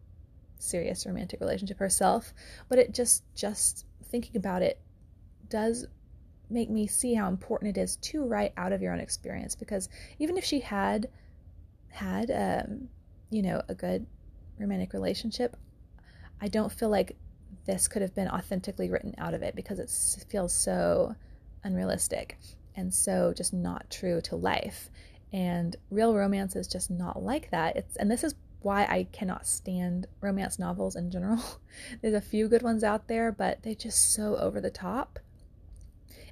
serious 0.59 1.07
romantic 1.07 1.41
relationship 1.41 1.79
herself. 1.79 2.33
But 2.69 2.79
it 2.79 2.95
just, 2.95 3.23
just 3.35 3.87
thinking 4.11 4.37
about 4.37 4.63
it 4.63 4.81
does 5.49 5.87
make 6.51 6.71
me 6.71 6.87
see 6.87 7.15
how 7.15 7.29
important 7.29 7.77
it 7.77 7.81
is 7.81 7.97
to 7.97 8.25
write 8.25 8.53
out 8.57 8.73
of 8.73 8.81
your 8.81 8.93
own 8.93 9.01
experience 9.01 9.55
because 9.55 9.89
even 10.19 10.39
if 10.39 10.45
she 10.45 10.61
had 10.61 11.09
had 11.91 12.31
um, 12.31 12.89
you 13.31 13.43
know, 13.43 13.63
a 13.69 13.75
good 13.75 14.07
romantic 14.59 14.93
relationship, 14.93 15.57
I 16.41 16.49
don't 16.49 16.73
feel 16.73 16.89
like 16.89 17.17
this 17.69 17.87
could 17.87 18.01
have 18.01 18.15
been 18.15 18.29
authentically 18.29 18.89
written 18.89 19.15
out 19.19 19.35
of 19.35 19.43
it 19.43 19.55
because 19.55 19.79
it 19.79 20.25
feels 20.31 20.55
so 20.55 21.15
unrealistic 21.63 22.39
and 22.75 22.93
so 22.95 23.35
just 23.37 23.53
not 23.53 23.91
true 23.91 24.23
to 24.23 24.37
life. 24.37 24.89
And 25.35 25.77
real 25.91 26.15
romance 26.15 26.57
is 26.57 26.67
just 26.67 26.91
not 26.91 27.23
like 27.23 27.51
that. 27.51 27.77
It's 27.77 27.97
and 27.97 28.11
this 28.11 28.25
is 28.25 28.35
why 28.63 28.85
I 28.85 29.07
cannot 29.13 29.47
stand 29.47 30.07
romance 30.23 30.59
novels 30.59 30.97
in 30.97 31.11
general. 31.11 31.45
There's 32.01 32.15
a 32.15 32.23
few 32.23 32.49
good 32.49 32.63
ones 32.63 32.83
out 32.83 33.07
there, 33.07 33.31
but 33.31 33.63
they 33.63 33.75
just 33.75 34.15
so 34.15 34.37
over 34.37 34.63
the 34.63 34.71
top. 34.71 35.19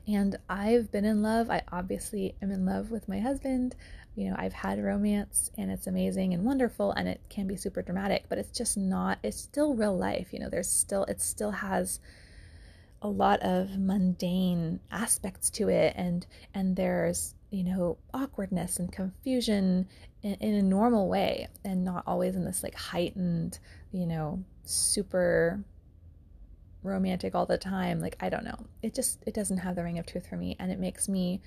And 0.09 0.37
I've 0.49 0.90
been 0.90 1.05
in 1.05 1.21
love. 1.21 1.50
I 1.50 1.62
obviously 1.71 2.35
am 2.40 2.50
in 2.50 2.64
love 2.64 2.90
with 2.90 3.09
my 3.09 3.21
husband 3.21 3.76
you 4.17 4.31
know, 4.31 4.37
I've 4.39 4.55
had 4.55 4.83
romance 4.83 5.51
and 5.59 5.71
it's 5.71 5.87
amazing 5.87 6.33
and 6.33 6.43
wonderful 6.43 6.91
and 6.93 7.07
it 7.07 7.21
can 7.29 7.47
be 7.47 7.55
super 7.55 7.83
dramatic, 7.83 8.25
but 8.31 8.39
it's 8.39 8.57
just 8.57 8.79
not, 8.79 9.19
it's 9.23 9.37
still 9.37 9.75
real 9.75 9.97
life. 9.97 10.33
You 10.33 10.41
know, 10.41 10.49
there's 10.49 10.71
still, 10.71 11.05
it 11.05 11.21
still 11.21 11.51
has 11.51 12.01
a 13.03 13.09
lot 13.09 13.41
of 13.41 13.79
mundane 13.79 14.81
aspects 14.91 15.51
to 15.51 15.69
it 15.69 15.93
and, 15.97 16.27
and 16.55 16.77
there's, 16.77 17.35
you 17.51 17.63
know, 17.63 17.99
awkwardness 18.15 18.79
and 18.79 18.91
confusion 18.91 19.87
in, 20.23 20.35
in 20.37 20.55
a 20.55 20.63
normal 20.63 21.09
way 21.09 21.49
and 21.63 21.85
not 21.85 22.03
always 22.07 22.37
in 22.37 22.45
this 22.47 22.63
like 22.63 22.75
heightened, 22.75 23.59
you 23.93 24.07
know, 24.07 24.43
super 24.65 25.63
romantic 26.83 27.35
all 27.35 27.45
the 27.45 27.59
time. 27.59 28.01
Like, 28.01 28.17
I 28.21 28.31
don't 28.31 28.45
know. 28.45 28.67
It 28.83 28.95
just, 28.95 29.23
it 29.27 29.35
doesn't 29.35 29.59
have 29.59 29.77
the 29.77 29.85
ring 29.85 29.99
of 29.99 30.07
truth 30.07 30.27
for 30.27 30.37
me 30.37 30.57
and 30.59 30.73
it 30.73 30.79
makes 30.79 31.07
me 31.07 31.43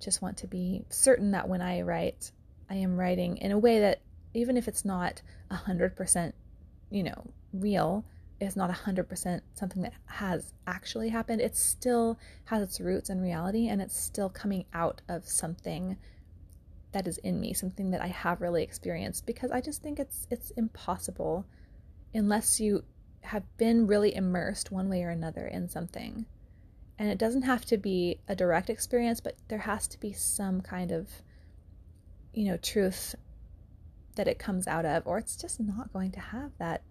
just 0.00 0.22
want 0.22 0.36
to 0.38 0.46
be 0.46 0.84
certain 0.90 1.32
that 1.32 1.48
when 1.48 1.60
I 1.60 1.82
write, 1.82 2.32
I 2.70 2.74
am 2.76 2.96
writing 2.96 3.36
in 3.38 3.52
a 3.52 3.58
way 3.58 3.80
that 3.80 4.00
even 4.34 4.56
if 4.56 4.68
it's 4.68 4.84
not 4.84 5.22
hundred 5.50 5.96
percent, 5.96 6.34
you 6.90 7.02
know, 7.02 7.30
real, 7.52 8.04
it's 8.40 8.56
not 8.56 8.70
hundred 8.70 9.08
percent 9.08 9.42
something 9.54 9.82
that 9.82 9.94
has 10.06 10.52
actually 10.66 11.08
happened. 11.08 11.40
It 11.40 11.56
still 11.56 12.18
has 12.44 12.62
its 12.62 12.80
roots 12.80 13.10
in 13.10 13.20
reality, 13.20 13.68
and 13.68 13.80
it's 13.80 13.96
still 13.96 14.28
coming 14.28 14.64
out 14.72 15.00
of 15.08 15.26
something 15.26 15.96
that 16.92 17.06
is 17.06 17.18
in 17.18 17.40
me, 17.40 17.52
something 17.52 17.90
that 17.90 18.00
I 18.00 18.08
have 18.08 18.40
really 18.40 18.62
experienced. 18.62 19.26
Because 19.26 19.50
I 19.50 19.60
just 19.60 19.82
think 19.82 19.98
it's 19.98 20.26
it's 20.30 20.50
impossible 20.52 21.46
unless 22.14 22.60
you 22.60 22.84
have 23.22 23.44
been 23.56 23.86
really 23.86 24.14
immersed 24.14 24.70
one 24.70 24.88
way 24.88 25.02
or 25.02 25.10
another 25.10 25.46
in 25.46 25.68
something 25.68 26.26
and 26.98 27.08
it 27.08 27.18
doesn't 27.18 27.42
have 27.42 27.64
to 27.66 27.76
be 27.76 28.20
a 28.28 28.34
direct 28.34 28.70
experience, 28.70 29.20
but 29.20 29.36
there 29.48 29.58
has 29.58 29.86
to 29.88 30.00
be 30.00 30.12
some 30.12 30.60
kind 30.60 30.90
of, 30.90 31.08
you 32.32 32.44
know, 32.44 32.56
truth 32.56 33.14
that 34.16 34.28
it 34.28 34.38
comes 34.38 34.66
out 34.66 34.84
of, 34.84 35.06
or 35.06 35.18
it's 35.18 35.36
just 35.36 35.60
not 35.60 35.92
going 35.92 36.10
to 36.12 36.20
have 36.20 36.50
that 36.58 36.82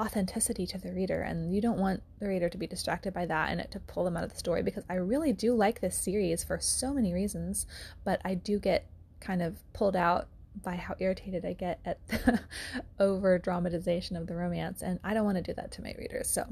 authenticity 0.00 0.66
to 0.66 0.78
the 0.78 0.92
reader. 0.92 1.20
And 1.20 1.54
you 1.54 1.60
don't 1.60 1.78
want 1.78 2.02
the 2.18 2.28
reader 2.28 2.48
to 2.48 2.56
be 2.56 2.66
distracted 2.66 3.12
by 3.12 3.26
that 3.26 3.50
and 3.50 3.60
it 3.60 3.70
to 3.72 3.80
pull 3.80 4.04
them 4.04 4.16
out 4.16 4.24
of 4.24 4.32
the 4.32 4.38
story 4.38 4.62
because 4.62 4.84
I 4.88 4.94
really 4.94 5.32
do 5.32 5.54
like 5.54 5.80
this 5.80 5.96
series 5.96 6.42
for 6.42 6.58
so 6.58 6.94
many 6.94 7.12
reasons 7.12 7.66
but 8.04 8.20
I 8.24 8.34
do 8.34 8.58
get 8.58 8.86
kind 9.20 9.42
of 9.42 9.58
pulled 9.72 9.96
out 9.96 10.28
by 10.60 10.76
how 10.76 10.94
irritated 10.98 11.44
I 11.44 11.54
get 11.54 11.80
at 11.84 12.06
the 12.08 12.40
over 13.00 13.38
dramatization 13.38 14.16
of 14.16 14.26
the 14.26 14.34
romance. 14.34 14.82
And 14.82 14.98
I 15.02 15.14
don't 15.14 15.24
want 15.24 15.38
to 15.38 15.42
do 15.42 15.54
that 15.54 15.72
to 15.72 15.82
my 15.82 15.94
readers. 15.98 16.28
So 16.28 16.46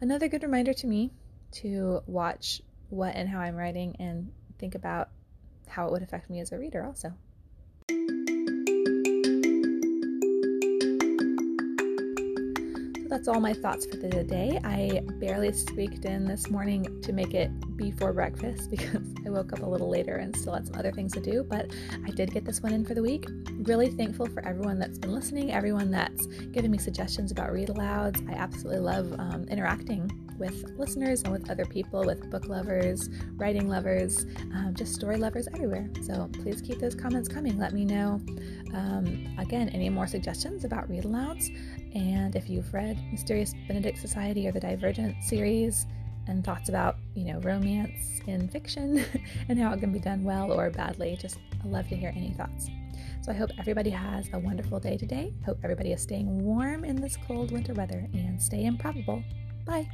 another 0.00 0.28
good 0.28 0.42
reminder 0.42 0.72
to 0.72 0.86
me 0.86 1.10
to 1.50 2.02
watch 2.06 2.62
what 2.90 3.14
and 3.14 3.28
how 3.28 3.40
I'm 3.40 3.56
writing 3.56 3.96
and 3.98 4.32
think 4.58 4.74
about 4.74 5.08
how 5.68 5.86
it 5.86 5.92
would 5.92 6.02
affect 6.02 6.30
me 6.30 6.40
as 6.40 6.52
a 6.52 6.58
reader 6.58 6.84
also 6.84 7.12
that's 13.18 13.26
all 13.26 13.40
my 13.40 13.52
thoughts 13.52 13.84
for 13.84 13.96
the 13.96 14.22
day. 14.22 14.60
I 14.62 15.00
barely 15.14 15.52
squeaked 15.52 16.04
in 16.04 16.24
this 16.24 16.50
morning 16.50 17.00
to 17.02 17.12
make 17.12 17.34
it 17.34 17.50
before 17.76 18.12
breakfast 18.12 18.70
because 18.70 19.12
I 19.26 19.30
woke 19.30 19.52
up 19.52 19.62
a 19.62 19.66
little 19.66 19.90
later 19.90 20.16
and 20.16 20.36
still 20.36 20.54
had 20.54 20.66
some 20.66 20.76
other 20.76 20.92
things 20.92 21.12
to 21.14 21.20
do, 21.20 21.42
but 21.42 21.68
I 22.06 22.10
did 22.10 22.32
get 22.32 22.44
this 22.44 22.62
one 22.62 22.72
in 22.72 22.84
for 22.84 22.94
the 22.94 23.02
week. 23.02 23.26
Really 23.62 23.90
thankful 23.90 24.26
for 24.26 24.46
everyone 24.46 24.78
that's 24.78 24.98
been 24.98 25.12
listening, 25.12 25.52
everyone 25.52 25.90
that's 25.90 26.26
given 26.26 26.70
me 26.70 26.78
suggestions 26.78 27.32
about 27.32 27.52
read 27.52 27.70
alouds. 27.70 28.24
I 28.30 28.34
absolutely 28.34 28.80
love 28.80 29.12
um, 29.18 29.46
interacting 29.48 30.27
with 30.38 30.64
listeners 30.78 31.22
and 31.22 31.32
with 31.32 31.50
other 31.50 31.64
people, 31.64 32.04
with 32.04 32.30
book 32.30 32.46
lovers, 32.46 33.08
writing 33.36 33.68
lovers, 33.68 34.26
um, 34.54 34.74
just 34.76 34.94
story 34.94 35.16
lovers 35.16 35.48
everywhere. 35.54 35.88
So 36.02 36.30
please 36.32 36.60
keep 36.60 36.78
those 36.78 36.94
comments 36.94 37.28
coming. 37.28 37.58
Let 37.58 37.72
me 37.72 37.84
know, 37.84 38.20
um, 38.74 39.34
again, 39.38 39.68
any 39.70 39.88
more 39.88 40.06
suggestions 40.06 40.64
about 40.64 40.88
read 40.88 41.04
alouds. 41.04 41.48
And 41.94 42.36
if 42.36 42.48
you've 42.48 42.72
read 42.72 42.98
Mysterious 43.10 43.54
Benedict 43.66 43.98
Society 43.98 44.46
or 44.46 44.52
the 44.52 44.60
Divergent 44.60 45.22
series, 45.24 45.86
and 46.28 46.44
thoughts 46.44 46.68
about, 46.68 46.96
you 47.14 47.24
know, 47.24 47.40
romance 47.40 48.20
in 48.26 48.48
fiction 48.48 49.04
and 49.48 49.58
how 49.58 49.72
it 49.72 49.80
can 49.80 49.92
be 49.92 49.98
done 49.98 50.22
well 50.22 50.52
or 50.52 50.70
badly. 50.70 51.16
Just 51.20 51.38
I 51.64 51.66
love 51.66 51.88
to 51.88 51.96
hear 51.96 52.12
any 52.14 52.32
thoughts. 52.32 52.68
So 53.22 53.32
I 53.32 53.34
hope 53.34 53.50
everybody 53.58 53.90
has 53.90 54.28
a 54.32 54.38
wonderful 54.38 54.78
day 54.78 54.96
today. 54.96 55.34
Hope 55.44 55.58
everybody 55.64 55.92
is 55.92 56.02
staying 56.02 56.44
warm 56.44 56.84
in 56.84 56.96
this 56.96 57.16
cold 57.26 57.50
winter 57.50 57.74
weather 57.74 58.06
and 58.12 58.40
stay 58.40 58.64
improbable. 58.64 59.22
Bye. 59.68 59.86